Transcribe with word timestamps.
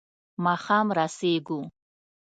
ماښام 0.43 0.87
رسېږو. 0.97 1.59